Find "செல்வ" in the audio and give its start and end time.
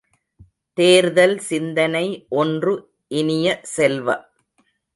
3.75-4.07